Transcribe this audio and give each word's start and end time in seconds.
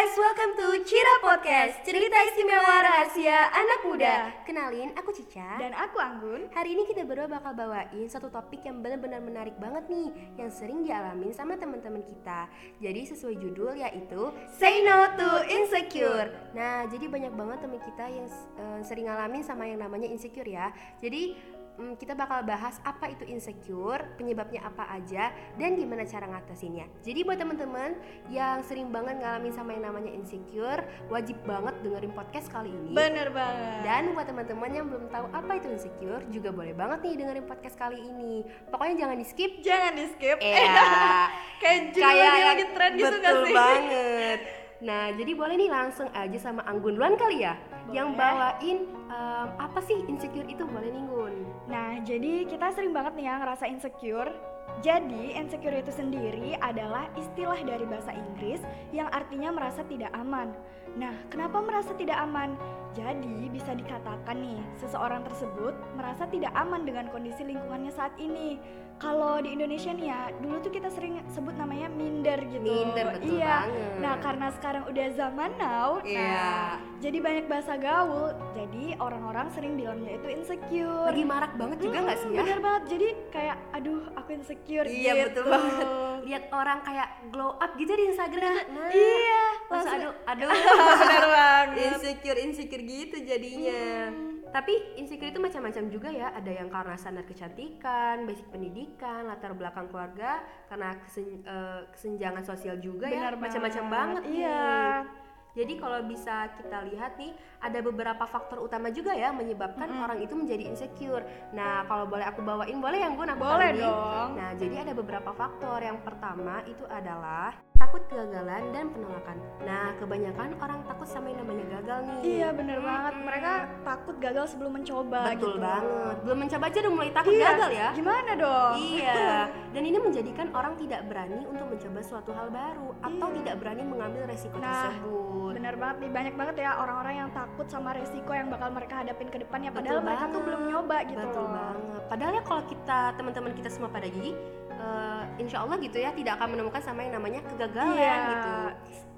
guys, 0.00 0.16
welcome 0.16 0.56
to 0.56 0.80
Cira 0.88 1.14
Podcast 1.20 1.84
Cerita 1.84 2.16
istimewa 2.32 2.80
rahasia 2.80 3.52
anak 3.52 3.84
muda. 3.84 4.32
Kenalin, 4.48 4.96
aku 4.96 5.12
Cica. 5.12 5.60
Dan 5.60 5.76
aku 5.76 6.00
Anggun. 6.00 6.48
Hari 6.56 6.72
ini 6.72 6.88
kita 6.88 7.04
berdua 7.04 7.28
bakal 7.28 7.52
bawain 7.52 8.08
satu 8.08 8.32
topik 8.32 8.64
yang 8.64 8.80
benar-benar 8.80 9.20
menarik 9.20 9.60
banget 9.60 9.92
nih 9.92 10.08
Yang 10.40 10.56
sering 10.56 10.88
dialamin 10.88 11.36
sama 11.36 11.60
teman-teman 11.60 12.00
kita. 12.00 12.48
Jadi 12.80 13.12
sesuai 13.12 13.44
judul 13.44 13.76
yaitu 13.76 14.32
Say 14.56 14.80
No 14.88 15.04
to 15.20 15.44
Insecure. 15.52 16.32
Nah, 16.56 16.88
jadi 16.88 17.04
banyak 17.04 17.36
banget 17.36 17.58
teman 17.60 17.80
kita 17.84 18.04
yang 18.08 18.24
uh, 18.56 18.80
sering 18.80 19.04
ngalamin 19.04 19.44
sama 19.44 19.68
yang 19.68 19.84
namanya 19.84 20.08
insecure 20.08 20.48
ya. 20.48 20.72
Jadi 21.04 21.36
hmm, 21.80 21.96
kita 21.96 22.12
bakal 22.12 22.44
bahas 22.44 22.76
apa 22.84 23.08
itu 23.08 23.24
insecure, 23.24 24.04
penyebabnya 24.20 24.68
apa 24.68 24.84
aja, 24.92 25.32
dan 25.56 25.80
gimana 25.80 26.04
cara 26.04 26.28
ngatasinnya. 26.28 26.84
Jadi 27.00 27.24
buat 27.24 27.40
teman-teman 27.40 27.96
yang 28.28 28.60
sering 28.68 28.92
banget 28.92 29.16
ngalamin 29.24 29.52
sama 29.56 29.72
yang 29.72 29.88
namanya 29.88 30.12
insecure, 30.12 30.84
wajib 31.08 31.40
banget 31.48 31.72
dengerin 31.80 32.12
podcast 32.12 32.52
kali 32.52 32.68
ini. 32.68 32.92
Bener 32.92 33.32
banget. 33.32 33.80
Dan 33.88 34.12
buat 34.12 34.28
teman-teman 34.28 34.70
yang 34.70 34.86
belum 34.92 35.08
tahu 35.08 35.26
apa 35.32 35.52
itu 35.56 35.66
insecure, 35.72 36.22
juga 36.28 36.52
boleh 36.52 36.76
banget 36.76 36.98
nih 37.08 37.14
dengerin 37.24 37.46
podcast 37.48 37.80
kali 37.80 37.96
ini. 37.96 38.44
Pokoknya 38.68 39.08
jangan 39.08 39.16
di 39.16 39.26
skip. 39.26 39.52
Jangan 39.64 39.92
di 39.96 40.04
skip. 40.12 40.38
Iya. 40.38 40.84
Kayak 41.64 41.80
judul 41.96 42.08
lagi, 42.08 42.42
lagi 42.44 42.64
tren 42.76 42.92
gitu 42.96 43.16
betul 43.16 43.24
gak 43.24 43.34
sih? 43.48 43.56
banget. 43.56 44.59
Nah, 44.80 45.12
jadi 45.12 45.36
boleh 45.36 45.60
nih 45.60 45.70
langsung 45.70 46.08
aja 46.16 46.38
sama 46.40 46.64
Anggun 46.64 46.96
duluan 46.96 47.14
kali 47.20 47.44
ya, 47.44 47.56
yang 47.92 48.16
Boleh. 48.16 48.20
bawain 48.20 48.78
em, 49.12 49.48
apa 49.60 49.80
sih 49.84 50.00
insecure 50.08 50.48
itu 50.48 50.64
boleh 50.64 50.88
nih 50.88 51.04
Gun? 51.04 51.34
Nah, 51.68 52.00
jadi 52.00 52.48
kita 52.48 52.72
sering 52.72 52.96
banget 52.96 53.12
nih 53.20 53.28
ya 53.28 53.34
ngerasa 53.44 53.64
insecure. 53.68 54.32
Jadi, 54.80 55.36
insecure 55.36 55.76
itu 55.76 55.92
sendiri 55.92 56.56
adalah 56.64 57.12
istilah 57.18 57.60
dari 57.60 57.84
bahasa 57.84 58.16
Inggris 58.16 58.64
yang 58.96 59.12
artinya 59.12 59.52
merasa 59.52 59.84
tidak 59.84 60.08
aman. 60.16 60.56
Nah, 60.96 61.12
kenapa 61.28 61.60
merasa 61.60 61.92
tidak 62.00 62.16
aman? 62.16 62.56
Jadi, 62.90 63.46
bisa 63.48 63.70
dikatakan 63.70 64.36
nih, 64.36 64.58
seseorang 64.82 65.22
tersebut 65.22 65.74
merasa 65.94 66.26
tidak 66.26 66.50
aman 66.58 66.82
dengan 66.82 67.06
kondisi 67.08 67.46
lingkungannya 67.46 67.94
saat 67.94 68.14
ini. 68.18 68.58
Kalau 69.00 69.40
di 69.40 69.56
Indonesia 69.56 69.96
nih 69.96 70.12
ya, 70.12 70.28
dulu 70.44 70.60
tuh 70.60 70.68
kita 70.76 70.92
sering 70.92 71.24
sebut 71.32 71.56
namanya 71.56 71.88
minder 71.88 72.36
gitu. 72.52 72.60
Minder, 72.60 73.16
betul 73.16 73.40
iya. 73.40 73.64
banget. 73.64 73.96
Nah, 73.96 74.14
karena 74.20 74.46
sekarang 74.52 74.82
udah 74.92 75.06
zaman 75.16 75.50
now, 75.56 75.88
Iya. 76.04 76.20
nah, 76.20 76.68
jadi 77.00 77.18
banyak 77.24 77.46
bahasa 77.48 77.80
gaul. 77.80 78.36
Jadi 78.52 79.00
orang-orang 79.00 79.48
sering 79.56 79.80
bilangnya 79.80 80.20
itu 80.20 80.28
insecure. 80.28 81.08
Lagi 81.08 81.24
marak 81.24 81.56
banget 81.56 81.78
juga 81.80 81.98
nggak 82.04 82.18
sih 82.20 82.28
ya? 82.28 82.40
Bener 82.44 82.58
banget. 82.60 82.82
Jadi 82.92 83.08
kayak 83.32 83.56
aduh 83.72 84.02
aku 84.20 84.30
insecure 84.36 84.84
Iya 84.84 85.12
gitu. 85.16 85.24
betul 85.32 85.44
banget. 85.48 85.86
Lihat 86.28 86.44
orang 86.52 86.78
kayak 86.84 87.08
glow 87.32 87.56
up 87.56 87.72
gitu 87.80 87.92
di 87.96 88.04
Instagram. 88.04 88.52
Nah, 88.68 88.92
Iya, 88.92 89.42
langsung 89.70 90.00
aduh, 90.02 90.14
aduh. 90.26 90.48
Bener 91.00 91.26
banget. 91.26 91.76
insecure 91.86 92.38
insecure 92.38 92.82
gitu 92.82 93.16
jadinya. 93.22 94.10
Tapi 94.50 94.98
insecure 94.98 95.30
itu 95.30 95.38
macam-macam 95.38 95.84
juga 95.86 96.10
ya. 96.10 96.34
Ada 96.34 96.50
yang 96.50 96.68
karena 96.68 96.98
standar 96.98 97.22
kecantikan, 97.22 98.26
basic 98.26 98.50
pendidikan, 98.50 99.30
latar 99.30 99.54
belakang 99.54 99.86
keluarga, 99.86 100.42
karena 100.66 100.98
kesen- 100.98 101.46
eh, 101.46 101.86
kesenjangan 101.94 102.42
sosial 102.42 102.82
juga 102.82 103.06
ya. 103.06 103.30
Bener 103.30 103.34
Macam-macam 103.38 103.84
banget. 103.86 104.22
banget. 104.26 104.34
Iya. 104.34 104.58
nih. 104.58 105.28
Jadi 105.50 105.82
kalau 105.82 105.98
bisa 106.06 106.46
kita 106.54 106.78
lihat 106.86 107.18
nih, 107.18 107.34
ada 107.58 107.78
beberapa 107.80 108.22
faktor 108.22 108.62
utama 108.62 108.86
juga 108.88 109.10
ya 109.10 109.34
menyebabkan 109.34 109.90
orang 109.98 110.18
itu 110.18 110.34
menjadi 110.34 110.62
insecure. 110.62 111.26
Nah, 111.50 111.82
kalau 111.86 112.06
boleh 112.06 112.22
aku 112.22 112.38
bawain, 112.38 112.78
boleh 112.78 112.98
yang 112.98 113.18
gue 113.18 113.26
aku 113.26 113.38
Boleh 113.38 113.70
dong. 113.74 114.38
Nah, 114.38 114.54
jadi 114.54 114.86
ada 114.86 114.94
beberapa 114.94 115.30
faktor. 115.30 115.82
Yang 115.82 116.06
pertama 116.06 116.62
itu 116.66 116.86
adalah 116.86 117.50
takut 117.80 118.02
kegagalan 118.06 118.62
dan 118.70 118.92
penolakan. 118.92 119.36
Nah, 119.60 119.96
kebanyakan 119.96 120.52
orang 120.54 120.80
takut 120.84 121.08
sama 121.08 121.32
yang 121.32 121.40
namanya 121.40 121.64
gagal 121.72 121.98
nih. 122.04 122.18
Iya 122.22 122.48
bener 122.52 122.78
banget. 122.78 123.14
Mereka 123.18 123.52
takut 123.82 124.16
gagal 124.20 124.44
sebelum 124.46 124.72
mencoba 124.74 125.20
Betul 125.26 125.56
gitu. 125.56 125.58
banget. 125.58 126.16
Belum 126.20 126.38
mencoba 126.38 126.64
aja 126.66 126.78
udah 126.78 126.92
mulai 126.92 127.10
takut 127.10 127.32
Iya. 127.32 127.46
gagal 127.46 127.70
ya. 127.72 127.88
Gimana 127.96 128.30
dong? 128.36 128.74
Iya, 128.76 129.24
dan 129.74 129.82
ini 129.82 129.98
menjadikan 129.98 130.46
orang 130.52 130.74
tidak 130.76 131.00
berani 131.08 131.40
untuk 131.42 131.66
mencoba 131.66 132.00
suatu 132.00 132.30
hal 132.30 132.48
baru 132.48 132.88
atau 133.00 133.26
Iya. 133.26 133.36
tidak 133.40 133.54
berani 133.56 133.82
mengambil 133.82 134.22
resiko 134.28 134.56
Nah, 134.60 134.68
tersebut. 134.86 135.52
Bener 135.56 135.74
banget 135.74 135.96
nih, 135.98 136.10
banyak 136.12 136.34
banget 136.36 136.56
ya 136.60 136.70
orang-orang 136.76 137.14
yang 137.16 137.30
takut 137.32 137.66
sama 137.66 137.90
resiko 137.90 138.30
yang 138.30 138.48
bakal 138.48 138.68
mereka 138.68 138.94
hadapin 138.98 139.26
ke 139.26 139.40
depannya 139.40 139.72
Betul 139.72 139.80
padahal 139.82 140.00
mereka 140.04 140.20
tuh 140.20 140.28
banget. 140.30 140.44
belum 140.44 140.60
nyoba 140.68 140.96
gitu 141.06 141.24
Betul 141.24 141.42
loh. 141.42 141.50
banget. 141.50 142.00
Padahal 142.06 142.32
ya 142.34 142.42
kalau 142.44 142.62
kita 142.66 142.98
teman-teman 143.14 143.52
kita 143.52 143.68
semua 143.68 143.88
pada 143.88 144.06
gigi, 144.06 144.32
eh, 144.70 145.22
insya 145.38 145.62
Allah 145.62 145.76
gitu 145.78 145.96
ya 145.96 146.10
tidak 146.10 146.36
akan 146.36 146.48
menemukan 146.50 146.80
sama 146.80 147.00
yang 147.00 147.14
namanya 147.14 147.40
kegagalan 147.44 147.69
Iya. 147.74 148.16
gitu. 148.26 148.50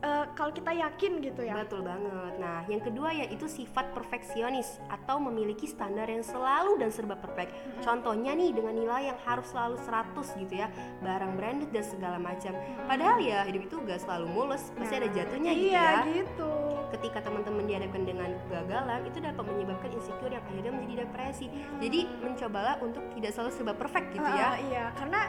Eh, 0.02 0.26
kalau 0.34 0.50
kita 0.50 0.74
yakin 0.74 1.22
gitu 1.22 1.46
ya. 1.46 1.62
Betul 1.62 1.86
banget. 1.86 2.34
Nah, 2.42 2.66
yang 2.66 2.82
kedua 2.82 3.14
yaitu 3.14 3.46
sifat 3.46 3.94
perfeksionis 3.94 4.82
atau 4.90 5.22
memiliki 5.22 5.70
standar 5.70 6.10
yang 6.10 6.26
selalu 6.26 6.74
dan 6.82 6.90
serba 6.90 7.14
perfect. 7.14 7.54
Contohnya 7.86 8.34
nih 8.34 8.50
dengan 8.50 8.74
nilai 8.74 9.14
yang 9.14 9.18
harus 9.22 9.46
selalu 9.54 9.78
100 9.78 10.34
gitu 10.42 10.58
ya, 10.58 10.66
barang 11.06 11.38
branded 11.38 11.70
dan 11.70 11.86
segala 11.86 12.18
macam. 12.18 12.50
Padahal 12.90 13.22
ya 13.22 13.46
hidup 13.46 13.62
itu 13.70 13.78
gak 13.86 14.02
selalu 14.02 14.26
mulus, 14.26 14.74
pasti 14.74 14.94
ada 14.98 15.06
Nah, 15.06 15.14
jatuhnya 15.14 15.52
gitu 15.54 15.70
iya, 15.70 15.86
ya. 15.86 15.98
gitu. 16.10 16.50
Ketika 16.98 17.18
teman-teman 17.22 17.62
dihadapkan 17.70 18.02
dengan 18.02 18.30
kegagalan, 18.42 19.00
itu 19.06 19.18
dapat 19.22 19.44
menyebabkan 19.54 19.90
insecure 19.94 20.34
yang 20.34 20.42
akhirnya 20.42 20.72
menjadi 20.74 21.06
depresi. 21.06 21.46
Jadi 21.78 22.10
mencobalah 22.26 22.74
untuk 22.82 23.06
tidak 23.14 23.38
selalu 23.38 23.50
serba 23.54 23.74
perfect 23.78 24.18
gitu 24.18 24.26
ya. 24.34 24.50
Ah, 24.50 24.56
iya, 24.58 24.84
karena 24.98 25.20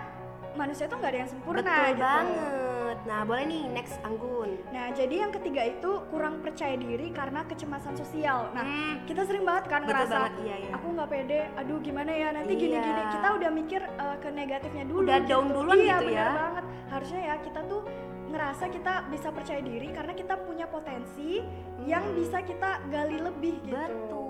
manusia 0.53 0.85
tuh 0.85 0.97
nggak 0.97 1.09
ada 1.09 1.19
yang 1.19 1.31
sempurna 1.31 1.59
Betul 1.59 1.85
gitu. 1.89 1.99
banget. 1.99 2.97
Nah, 3.03 3.19
boleh 3.23 3.43
nih 3.43 3.63
next 3.67 3.97
Anggun. 4.01 4.49
Nah, 4.69 4.85
jadi 4.91 5.15
yang 5.19 5.31
ketiga 5.31 5.61
itu 5.65 5.91
kurang 6.07 6.39
percaya 6.39 6.75
diri 6.75 7.09
karena 7.09 7.41
kecemasan 7.43 7.93
sosial. 7.93 8.53
Nah, 8.53 8.63
Hmm, 8.63 8.93
kita 9.03 9.23
sering 9.23 9.43
banget 9.43 9.65
kan 9.65 9.81
betul 9.81 9.91
ngerasa 9.91 10.15
banget 10.19 10.33
iya 10.41 10.55
ya. 10.61 10.69
aku 10.71 10.87
nggak 10.93 11.09
pede, 11.09 11.39
aduh 11.53 11.79
gimana 11.79 12.11
ya 12.11 12.27
nanti 12.31 12.53
Iya. 12.53 12.61
gini-gini. 12.61 13.01
Kita 13.11 13.27
udah 13.33 13.49
mikir 13.51 13.81
uh, 13.97 14.17
ke 14.17 14.29
negatifnya 14.29 14.83
dulu. 14.85 15.03
Udah 15.03 15.19
down 15.21 15.45
duluan 15.49 15.77
iya, 15.77 15.97
gitu 15.97 16.05
bener 16.07 16.21
ya. 16.21 16.29
banget. 16.37 16.65
Harusnya 16.87 17.21
ya 17.23 17.35
kita 17.39 17.59
tuh 17.65 17.81
ngerasa 18.29 18.65
kita 18.67 18.93
bisa 19.07 19.29
percaya 19.29 19.61
diri 19.61 19.87
karena 19.89 20.13
kita 20.13 20.33
punya 20.39 20.65
potensi 20.65 21.41
yang 21.83 22.01
Hmm. 22.03 22.15
bisa 22.15 22.41
kita 22.41 22.71
gali 22.87 23.17
lebih 23.19 23.55
gitu. 23.63 23.73
Betul. 23.75 24.22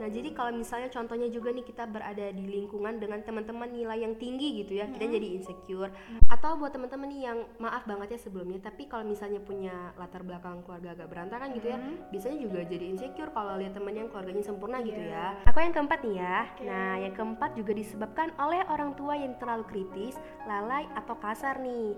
Nah, 0.00 0.08
jadi 0.08 0.32
kalau 0.32 0.56
misalnya 0.56 0.88
contohnya 0.88 1.28
juga 1.28 1.52
nih 1.52 1.60
kita 1.60 1.84
berada 1.84 2.32
di 2.32 2.44
lingkungan 2.48 2.96
dengan 2.96 3.20
teman-teman 3.20 3.68
nilai 3.68 4.00
yang 4.00 4.16
tinggi 4.16 4.64
gitu 4.64 4.80
ya, 4.80 4.88
kita 4.88 5.04
jadi 5.12 5.28
insecure. 5.36 5.92
Atau 6.32 6.56
buat 6.56 6.72
teman-teman 6.72 7.08
nih 7.12 7.22
yang 7.28 7.38
maaf 7.60 7.84
banget 7.84 8.16
ya 8.16 8.18
sebelumnya, 8.24 8.64
tapi 8.64 8.88
kalau 8.88 9.04
misalnya 9.04 9.44
punya 9.44 9.92
latar 10.00 10.24
belakang 10.24 10.64
keluarga 10.64 10.96
agak 10.96 11.08
berantakan 11.12 11.52
gitu 11.52 11.68
ya, 11.68 11.78
biasanya 12.08 12.38
juga 12.40 12.58
jadi 12.64 12.84
insecure 12.88 13.30
kalau 13.36 13.60
lihat 13.60 13.76
teman 13.76 13.92
yang 13.92 14.08
keluarganya 14.08 14.44
sempurna 14.44 14.80
gitu 14.80 15.02
ya. 15.04 15.36
Aku 15.44 15.60
yang 15.60 15.76
keempat 15.76 16.00
nih 16.00 16.16
ya. 16.16 16.38
Nah, 16.64 16.92
yang 16.96 17.12
keempat 17.12 17.50
juga 17.52 17.72
disebabkan 17.76 18.32
oleh 18.40 18.64
orang 18.72 18.96
tua 18.96 19.20
yang 19.20 19.36
terlalu 19.36 19.68
kritis, 19.68 20.16
lalai 20.48 20.88
atau 20.96 21.12
kasar 21.20 21.60
nih. 21.60 21.92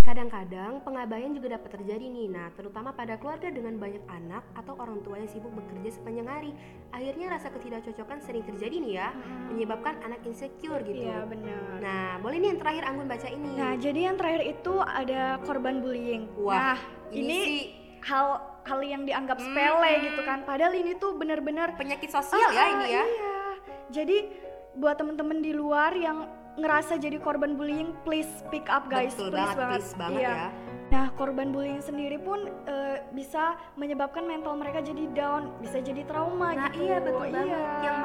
Kadang-kadang 0.00 0.80
pengabaian 0.80 1.28
juga 1.36 1.60
dapat 1.60 1.76
terjadi 1.76 2.08
nih, 2.08 2.32
nah 2.32 2.48
terutama 2.56 2.88
pada 2.96 3.20
keluarga 3.20 3.52
dengan 3.52 3.76
banyak 3.76 4.00
anak 4.08 4.40
atau 4.56 4.72
orang 4.80 5.04
tua 5.04 5.20
yang 5.20 5.28
sibuk 5.28 5.52
bekerja 5.52 6.00
sepanjang 6.00 6.24
hari. 6.24 6.50
Akhirnya 6.88 7.36
rasa 7.36 7.52
ketidakcocokan 7.52 8.18
sering 8.24 8.40
terjadi 8.48 8.80
nih 8.80 8.92
ya, 8.96 9.08
menyebabkan 9.52 10.00
anak 10.00 10.24
insecure 10.24 10.80
gitu. 10.88 11.04
Iya 11.04 11.28
benar. 11.28 11.84
Nah, 11.84 12.08
boleh 12.24 12.36
nih 12.40 12.48
yang 12.56 12.60
terakhir 12.64 12.84
Anggun 12.88 13.06
baca 13.12 13.28
ini. 13.28 13.50
Nah, 13.60 13.72
jadi 13.76 14.00
yang 14.08 14.16
terakhir 14.16 14.42
itu 14.48 14.74
ada 14.80 15.22
korban 15.44 15.84
bullying. 15.84 16.32
Wah, 16.40 16.56
nah, 16.56 16.78
ini, 17.12 17.20
ini, 17.20 17.38
sih 17.44 17.62
hal 18.00 18.26
hal 18.64 18.80
yang 18.80 19.04
dianggap 19.04 19.36
sepele 19.36 19.92
gitu 20.00 20.20
kan. 20.24 20.48
Padahal 20.48 20.72
ini 20.80 20.96
tuh 20.96 21.12
bener-bener 21.12 21.76
penyakit 21.76 22.08
sosial 22.08 22.50
ya 22.56 22.60
Ah, 22.60 22.68
ini 22.72 22.86
ya. 22.88 23.04
Iya. 23.04 23.38
Jadi 23.90 24.16
buat 24.80 24.96
temen-temen 24.96 25.44
di 25.44 25.52
luar 25.52 25.92
yang 25.92 26.39
ngerasa 26.56 26.96
jadi 26.96 27.16
korban 27.16 27.54
bullying, 27.54 27.94
please 28.02 28.26
speak 28.38 28.66
up 28.66 28.86
guys. 28.86 29.14
Betul 29.14 29.30
please 29.30 29.38
banget, 29.52 29.56
please 29.70 29.92
banget 29.94 30.20
Iya. 30.20 30.30
ya. 30.32 30.48
Nah, 30.90 31.06
korban 31.14 31.54
bullying 31.54 31.78
sendiri 31.78 32.18
pun 32.18 32.50
eh, 32.66 32.98
bisa 33.12 33.54
menyebabkan 33.74 34.26
mental 34.26 34.58
mereka 34.58 34.82
jadi 34.82 35.06
down, 35.12 35.54
bisa 35.58 35.78
jadi 35.78 36.02
trauma 36.02 36.50
Nah, 36.50 36.66
gitu. 36.68 36.82
iya 36.82 36.96
betul 36.98 37.30
banget. 37.30 37.46
Iya. 37.46 37.62
Yang 37.80 37.98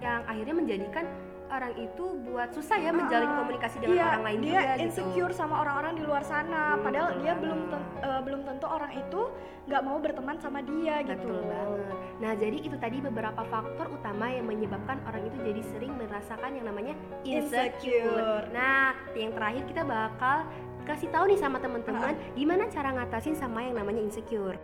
yang 0.00 0.20
akhirnya 0.24 0.54
menjadikan 0.56 1.04
orang 1.52 1.72
itu 1.76 2.04
buat 2.24 2.48
susah 2.50 2.76
ya 2.76 2.90
menjalin 2.90 3.28
Ah, 3.28 3.36
komunikasi 3.38 3.76
dengan 3.78 3.94
iya, 3.94 4.06
orang 4.10 4.24
lain 4.24 4.38
dia 4.40 4.48
juga 4.50 4.62
gitu. 4.72 4.82
insecure 4.82 5.32
sama 5.32 5.54
orang-orang 5.60 5.92
di 5.94 6.02
luar 6.02 6.22
sana 6.22 6.64
Hmm, 6.72 6.82
padahal 6.82 7.08
betul 7.10 7.20
dia 7.20 7.32
belum 7.36 7.60
ten- 7.68 7.88
eh, 8.00 8.20
belum 8.22 8.40
tentu 8.42 8.66
orang 8.66 8.92
itu 8.94 9.20
nggak 9.62 9.82
mau 9.82 9.96
berteman 9.98 10.36
sama 10.36 10.58
dia 10.60 10.94
gitu 11.02 11.28
Betul 11.28 11.40
banget. 11.44 11.94
Nah, 12.18 12.32
jadi 12.34 12.54
itu 12.56 12.76
tadi 12.76 12.96
beberapa 12.98 13.42
faktor 13.44 13.86
utama 13.90 14.26
yang 14.26 14.46
menyebabkan 14.46 14.98
orang 15.04 15.22
itu 15.24 15.38
jadi 15.42 15.62
sering 15.68 15.92
merasakan 15.92 16.50
yang 16.54 16.66
namanya 16.66 16.94
insecure. 17.22 17.70
Insecure. 18.02 18.44
Nah, 18.50 18.94
yang 19.12 19.30
terakhir 19.32 19.62
kita 19.66 19.82
bakal 19.82 20.46
kasih 20.82 21.10
tahu 21.10 21.30
nih 21.30 21.38
sama 21.38 21.58
teman-teman 21.58 22.14
gimana 22.34 22.66
cara 22.66 22.90
ngatasin 22.92 23.34
sama 23.34 23.62
yang 23.62 23.74
namanya 23.76 24.02
insecure. 24.02 24.58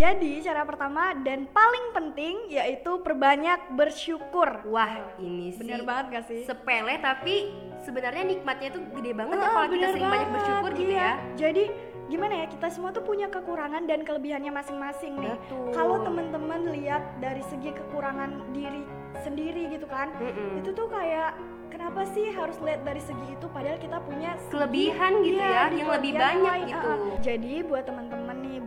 Jadi 0.00 0.32
cara 0.42 0.62
pertama 0.64 1.12
dan 1.18 1.44
paling 1.46 1.86
penting 1.92 2.48
yaitu 2.48 2.96
perbanyak 2.98 3.60
bersyukur 3.70 4.64
Wah, 4.64 4.88
ini 5.18 5.52
sih 5.52 5.60
bener 5.60 5.84
banget 5.84 6.04
gak 6.10 6.24
sih 6.24 6.40
sepele 6.42 6.96
tapi 6.98 7.52
sebenarnya 7.78 8.24
nikmatnya 8.26 8.68
tuh 8.70 8.82
gede 8.90 9.12
banget 9.12 9.36
ya 9.36 9.42
Ah, 9.42 9.52
kalau 9.54 9.68
kita 9.70 9.86
sering 9.90 10.08
banyak 10.08 10.30
bersyukur 10.30 10.70
gitu 10.74 10.90
iya. 10.90 11.00
ya. 11.00 11.12
Jadi 11.38 11.64
gimana 12.06 12.34
ya 12.34 12.46
kita 12.48 12.66
semua 12.66 12.90
tuh 12.90 13.00
punya 13.02 13.28
kekurangan 13.28 13.84
dan 13.84 14.02
kelebihannya 14.02 14.50
masing-masing 14.50 15.14
nih 15.16 15.36
kalau 15.70 16.00
teman-teman 16.00 16.72
lihat 16.72 17.04
dari 17.18 17.44
segi 17.44 17.70
kekurangan 17.70 18.50
diri 18.50 18.82
sendiri 19.20 19.70
gitu 19.70 19.86
kan 19.86 20.10
Mm-mm. 20.16 20.58
itu 20.58 20.72
tuh 20.72 20.88
kayak 20.88 21.38
kenapa 21.70 22.02
sih 22.08 22.26
harus 22.30 22.58
lihat 22.58 22.82
dari 22.82 22.98
segi 22.98 23.30
itu 23.30 23.46
padahal 23.46 23.78
kita 23.78 24.02
punya 24.02 24.34
segi- 24.38 24.50
Kelebihan 24.50 25.12
gitu 25.22 25.38
Iya, 25.38 25.46
ya, 25.46 25.64
yang 25.70 25.90
lebih 25.92 26.12
banyak 26.12 26.50
lain, 26.50 26.66
gitu. 26.66 26.88
ah. 26.88 26.98
jadi 27.22 27.54
buat 27.62 27.84
teman-teman 27.84 28.19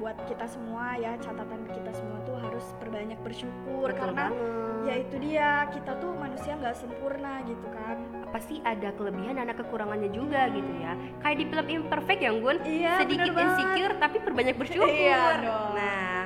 buat 0.03 0.19
kita 0.27 0.43
semua 0.45 0.99
ya 0.99 1.15
catatan 1.15 1.63
kita 1.65 1.95
semua 1.95 2.19
tuh 2.21 2.35
harus 2.35 2.75
perbanyak 2.75 3.15
bersyukur 3.23 3.87
Betul 3.87 3.99
karena 4.03 4.25
banget. 4.27 4.83
ya 4.83 4.93
itu 4.99 5.15
dia 5.17 5.49
kita 5.71 5.95
tuh 5.95 6.11
manusia 6.13 6.51
nggak 6.53 6.75
sempurna 6.75 7.39
gitu 7.47 7.63
kan 7.71 7.95
pasti 8.29 8.59
ada 8.61 8.91
kelebihan 8.91 9.39
dan 9.39 9.47
ada 9.47 9.55
kekurangannya 9.55 10.11
juga 10.11 10.51
gitu 10.51 10.71
ya 10.75 10.91
kayak 11.23 11.37
di 11.39 11.45
film 11.47 11.67
Imperfect 11.71 12.19
ya 12.19 12.31
Gun 12.35 12.57
iya 12.67 12.93
sedikit 12.99 13.31
banget. 13.31 13.47
insecure 13.47 13.95
tapi 13.95 14.17
perbanyak 14.19 14.55
bersyukur 14.57 14.91
Iya 14.91 15.23
dong. 15.39 15.71
nah 15.71 16.22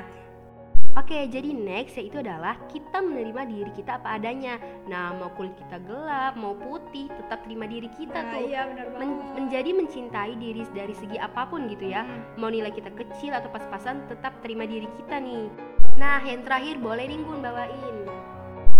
Oke, 0.97 1.29
jadi 1.29 1.53
next 1.53 1.93
yaitu 2.01 2.25
adalah 2.25 2.57
kita 2.73 3.05
menerima 3.05 3.45
diri 3.45 3.71
kita 3.77 4.01
apa 4.01 4.17
adanya. 4.17 4.57
Nah, 4.89 5.13
mau 5.13 5.29
kulit 5.37 5.53
kita 5.53 5.77
gelap, 5.85 6.33
mau 6.33 6.57
putih, 6.57 7.05
tetap 7.13 7.45
terima 7.45 7.69
diri 7.69 7.85
kita 7.93 8.17
nah, 8.17 8.33
tuh. 8.33 8.41
iya 8.41 8.65
bener 8.65 8.89
banget 8.89 9.01
Men- 9.05 9.25
menjadi 9.37 9.69
mencintai 9.77 10.33
diri 10.41 10.65
dari 10.73 10.97
segi 10.97 11.21
apa 11.21 11.45
pun 11.45 11.69
gitu 11.69 11.85
ya. 11.93 12.01
Hmm. 12.01 12.41
Mau 12.41 12.49
nilai 12.49 12.73
kita 12.73 12.89
kecil 12.97 13.29
atau 13.29 13.45
pas-pasan, 13.53 14.09
tetap 14.09 14.41
terima 14.41 14.65
diri 14.65 14.89
kita 14.97 15.21
nih. 15.21 15.53
Nah, 16.01 16.17
yang 16.25 16.41
terakhir 16.41 16.81
boleh 16.81 17.05
nih 17.05 17.21
Gun 17.21 17.45
bawain. 17.45 18.16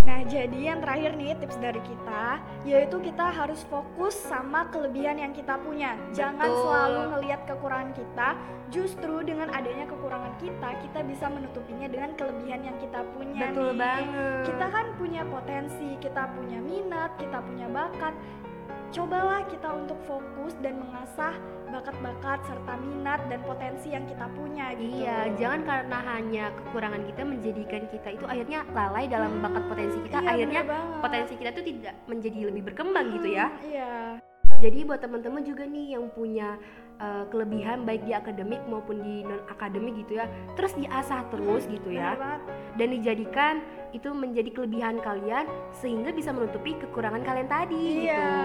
Nah, 0.07 0.23
jadi 0.23 0.71
yang 0.71 0.79
terakhir 0.79 1.19
nih 1.19 1.35
tips 1.35 1.59
dari 1.59 1.83
kita 1.83 2.39
yaitu 2.63 2.95
kita 3.03 3.27
harus 3.27 3.59
fokus 3.67 4.15
sama 4.15 4.71
kelebihan 4.71 5.19
yang 5.19 5.35
kita 5.35 5.59
punya. 5.59 5.99
Jangan 6.15 6.47
Betul. 6.47 6.63
selalu 6.63 7.01
ngelihat 7.11 7.41
kekurangan 7.43 7.91
kita. 7.91 8.29
Justru 8.71 9.15
dengan 9.27 9.51
adanya 9.51 9.83
kekurangan 9.83 10.33
kita, 10.39 10.69
kita 10.79 10.99
bisa 11.03 11.27
menutupinya 11.27 11.91
dengan 11.91 12.15
kelebihan 12.15 12.63
yang 12.63 12.77
kita 12.79 13.03
punya. 13.11 13.51
Betul 13.51 13.75
nih. 13.75 13.79
banget. 13.83 14.43
Kita 14.47 14.65
kan 14.71 14.85
punya 14.95 15.21
potensi, 15.27 15.89
kita 15.99 16.23
punya 16.39 16.59
minat, 16.63 17.11
kita 17.19 17.39
punya 17.43 17.67
bakat. 17.67 18.15
Cobalah 18.87 19.43
kita 19.51 19.67
untuk 19.75 19.99
fokus 20.07 20.55
dan 20.63 20.79
mengasah 20.79 21.35
bakat-bakat 21.67 22.39
serta 22.47 22.73
minat 22.79 23.19
dan 23.27 23.43
potensi 23.43 23.91
yang 23.91 24.07
kita 24.07 24.31
punya 24.31 24.71
gitu. 24.79 25.03
Iya, 25.03 25.35
jangan 25.35 25.61
karena 25.67 25.97
hanya 26.15 26.45
kekurangan 26.55 27.03
kita 27.03 27.21
menjadikan 27.27 27.83
kita 27.91 28.09
itu 28.15 28.25
akhirnya 28.25 28.63
lalai 28.71 29.05
dalam 29.11 29.43
bakat 29.43 29.63
potensi 29.67 29.99
kita. 30.07 30.23
Iya, 30.23 30.29
akhirnya 30.31 30.61
potensi 31.03 31.33
kita 31.35 31.51
tuh 31.51 31.65
tidak 31.67 31.95
menjadi 32.07 32.39
lebih 32.47 32.63
berkembang 32.71 33.05
gitu 33.19 33.29
ya. 33.35 33.51
Iya. 33.59 34.23
Jadi 34.57 34.89
buat 34.89 34.97
teman-teman 34.97 35.45
juga 35.45 35.69
nih 35.69 35.93
yang 35.93 36.09
punya 36.09 36.57
uh, 36.97 37.29
kelebihan 37.29 37.85
baik 37.85 38.01
di 38.09 38.13
akademik 38.17 38.57
maupun 38.65 39.05
di 39.05 39.21
non 39.21 39.37
akademik 39.53 40.01
gitu 40.01 40.17
ya, 40.17 40.25
terus 40.57 40.73
diasah 40.73 41.29
terus 41.29 41.69
gitu 41.69 41.93
ya, 41.93 42.17
dan 42.73 42.87
dijadikan 42.89 43.61
itu 43.93 44.09
menjadi 44.11 44.49
kelebihan 44.49 44.97
kalian 44.97 45.45
sehingga 45.77 46.09
bisa 46.09 46.33
menutupi 46.33 46.73
kekurangan 46.73 47.21
kalian 47.21 47.45
tadi 47.45 48.09
Iya. 48.09 48.17
gitu. 48.17 48.41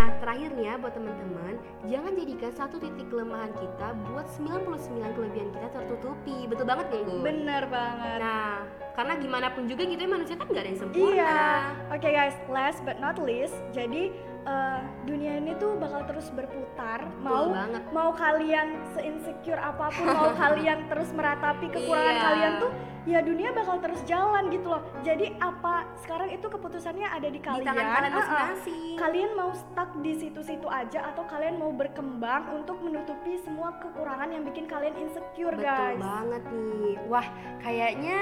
Nah, 0.00 0.10
terakhirnya 0.16 0.80
buat 0.80 0.96
teman-teman, 0.96 1.60
jangan 1.84 2.12
jadikan 2.16 2.52
satu 2.56 2.80
titik 2.80 3.12
kelemahan 3.12 3.52
kita 3.52 3.92
buat 4.08 4.24
99 4.32 5.12
kelebihan 5.12 5.48
kita 5.52 5.68
tertutupi. 5.76 6.48
Betul 6.48 6.64
banget 6.64 6.88
nggak, 6.88 7.02
Gun? 7.04 7.20
Bener 7.20 7.62
banget. 7.68 8.18
Nah, 8.24 8.64
karena 8.96 9.12
gimana 9.20 9.52
pun 9.52 9.68
juga 9.68 9.84
gitu 9.84 10.00
ya 10.00 10.08
manusia 10.08 10.40
kan 10.40 10.48
nggak 10.48 10.64
ada 10.64 10.70
yang 10.72 10.80
sempurna. 10.80 11.12
Iya. 11.20 11.44
Oke 11.92 12.08
guys, 12.08 12.36
last 12.48 12.80
but 12.88 12.96
not 12.96 13.20
least, 13.20 13.52
jadi 13.76 14.08
eh, 14.42 14.78
dunia 15.02 15.36
ini 15.36 15.52
tuh 15.54 15.76
bakal 15.76 16.04
terus 16.04 16.28
berputar. 16.30 17.04
Betul 17.04 17.22
Mau 17.22 17.44
banget. 17.50 17.82
mau 17.90 18.10
kalian 18.10 18.66
se-insecure 18.90 19.56
apa 19.56 19.88
pun, 19.90 20.06
mau 20.06 20.30
kalian 20.42 20.86
terus 20.86 21.10
meratapi 21.10 21.66
kekurangan 21.68 22.08
Iya. 22.10 22.22
kalian 22.22 22.52
tuh, 22.58 22.70
ya 23.04 23.18
dunia 23.20 23.50
bakal 23.50 23.76
terus 23.78 24.00
jalan 24.02 24.48
gitu 24.48 24.66
loh. 24.66 24.82
Jadi 25.00 25.36
apa 25.38 25.74
sekarang 25.98 26.28
itu 26.28 26.46
keputusannya 26.46 27.06
ada 27.06 27.26
di 27.26 27.36
Di 27.36 27.42
kalian. 27.42 27.66
tangan 27.66 27.86
kalian 27.90 28.12
masing-masing. 28.14 28.96
Kalian 28.96 29.30
mau 29.34 29.50
stuck 29.52 29.90
di 29.98 30.12
situ-situ 30.14 30.66
aja 30.66 31.00
atau 31.06 31.24
kalian 31.24 31.56
mau 31.56 31.70
berkembang 31.70 32.20
untuk 32.54 32.80
menutupi 32.80 33.36
semua 33.38 33.76
kekurangan 33.76 34.28
yang 34.28 34.42
bikin 34.42 34.64
kalian 34.64 34.96
insecure, 34.96 35.52
Betul 35.52 35.64
guys. 35.66 35.98
banget 35.98 36.42
nih. 36.46 36.96
Wah, 37.06 37.26
kayaknya 37.60 38.18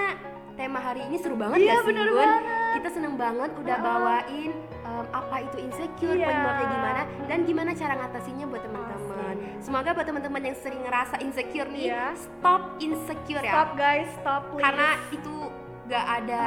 tema 0.55 0.79
hari 0.81 1.03
ini 1.05 1.17
seru 1.17 1.35
banget 1.35 1.59
Iya, 1.61 1.71
ya 1.71 1.77
sih, 1.77 1.87
bener 1.87 2.09
banget. 2.11 2.43
Kita 2.71 2.91
seneng 2.91 3.15
banget 3.15 3.51
udah 3.55 3.75
Ah. 3.75 3.83
bawain 3.83 4.51
em, 4.79 5.07
apa 5.11 5.37
itu 5.41 5.57
insecure, 5.61 6.15
Iya. 6.15 6.27
penyebabnya 6.27 6.67
gimana, 6.71 7.01
dan 7.27 7.39
gimana 7.43 7.71
cara 7.73 7.95
ngatasinnya 7.95 8.47
buat 8.47 8.63
teman-teman. 8.63 9.35
Semoga 9.59 9.91
buat 9.93 10.07
teman-teman 10.07 10.43
yang 10.43 10.57
sering 10.57 10.81
ngerasa 10.81 11.17
insecure 11.19 11.69
nih, 11.69 11.87
Iya. 11.89 12.07
stop 12.15 12.63
insecure 12.79 13.41
ya. 13.41 13.53
Stop 13.53 13.69
guys, 13.75 14.09
stop 14.15 14.43
please. 14.49 14.63
Karena 14.63 14.89
itu 15.11 15.35
gak 15.89 16.05
ada 16.21 16.45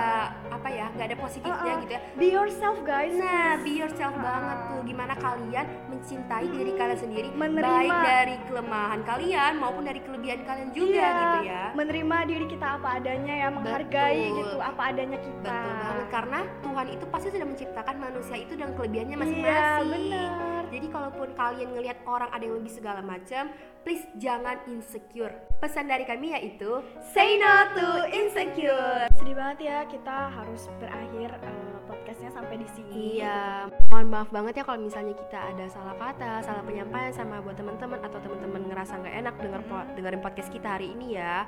apa 0.47 0.67
ya, 0.69 0.85
gak 0.93 1.07
ada 1.07 1.17
positifnya 1.17 1.57
Ah, 1.65 1.73
ah. 1.73 1.81
gitu 1.81 1.91
ya. 1.91 2.01
Be 2.13 2.27
yourself 2.29 2.77
guys. 2.81 3.11
Nah, 3.11 3.57
be 3.57 3.73
yourself 3.75 4.13
banget 4.13 4.57
tuh. 4.67 4.81
Gimana 4.83 5.13
kalian 5.15 5.65
mencintai 5.87 6.45
diri 6.47 6.71
kalian 6.71 6.99
sendiri, 6.99 7.27
Menerima. 7.31 7.65
baik 7.65 7.91
dari 8.01 8.35
kelemahan 8.45 9.01
kalian 9.01 9.53
maupun 9.57 9.83
dari 9.83 9.99
kelebihan 9.99 10.39
kalian 10.41 10.69
juga 10.69 10.93
Iya, 10.93 11.09
gitu 11.11 11.39
ya. 11.43 11.63
Menerima 11.73 12.17
diri 12.23 12.45
kita 12.47 12.67
apa 12.77 12.87
adanya 12.95 13.33
ya, 13.35 13.47
menghargai 13.49 14.21
Betul. 14.21 14.37
gitu 14.39 14.57
apa 14.59 14.81
adanya 14.85 15.17
kita. 15.17 15.49
Betul 15.51 15.73
banget 15.81 16.07
karena 16.11 16.39
Tuhan 16.61 16.87
itu 16.91 17.05
pasti 17.07 17.27
sudah 17.29 17.47
menciptakan 17.47 17.95
manusia 17.97 18.35
itu 18.37 18.53
dengan 18.53 18.71
kelebihannya 18.73 19.09
Iya, 19.11 19.21
masing-masing. 19.21 19.89
benar. 19.89 20.63
Jadi 20.71 20.87
kalaupun 20.87 21.27
kalian 21.33 21.69
ngelihat 21.69 21.97
orang 22.05 22.29
ada 22.29 22.39
yang 22.41 22.55
lebih 22.55 22.71
segala 22.71 23.01
macam, 23.01 23.51
please 23.81 24.05
jangan 24.15 24.55
insecure. 24.65 25.33
Pesan 25.57 25.85
dari 25.85 26.03
kami 26.03 26.31
yaitu 26.31 26.79
say 27.05 27.35
no 27.35 27.51
to 27.71 27.87
insecure. 28.07 28.30
Sedih 28.41 29.37
banget 29.37 29.69
ya 29.69 29.85
kita 29.85 30.33
harus 30.33 30.65
berakhir 30.81 31.29
eh, 31.45 31.77
podcastnya 31.85 32.33
sampai 32.33 32.57
di 32.57 32.65
sini. 32.73 33.21
Iya, 33.21 33.69
mohon 33.93 34.09
maaf 34.09 34.33
banget 34.33 34.57
ya 34.57 34.63
kalau 34.65 34.81
misalnya 34.81 35.13
kita 35.13 35.37
ada 35.53 35.69
salah 35.69 35.93
kata, 35.93 36.41
salah 36.41 36.65
penyampaian 36.65 37.13
sama 37.13 37.37
buat 37.45 37.53
teman-teman 37.53 38.01
atau 38.01 38.17
teman-teman 38.17 38.65
ngerasa 38.65 38.97
nggak 38.97 39.15
enak 39.21 39.35
denger 39.37 39.61
po- 39.69 39.85
dengerin 39.93 40.21
podcast 40.25 40.49
kita 40.49 40.73
hari 40.73 40.89
ini 40.97 41.21
ya. 41.21 41.45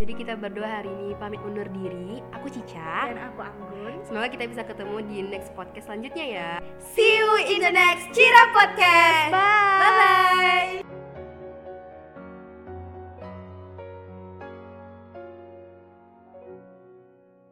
Jadi 0.00 0.12
kita 0.16 0.32
berdua 0.32 0.80
hari 0.80 0.88
ini 0.88 1.12
pamit 1.20 1.44
undur 1.44 1.68
diri. 1.76 2.24
Aku 2.32 2.48
Cica. 2.48 3.12
Dan 3.12 3.20
aku 3.20 3.44
Anggun. 3.44 4.00
Semoga 4.00 4.32
kita 4.32 4.48
bisa 4.48 4.64
ketemu 4.64 4.96
di 5.04 5.20
next 5.20 5.52
podcast 5.52 5.92
selanjutnya 5.92 6.24
ya. 6.24 6.56
See 6.80 7.20
you 7.20 7.28
in 7.52 7.60
the 7.60 7.68
next 7.68 8.08
Cira 8.16 8.48
Podcast. 8.56 9.36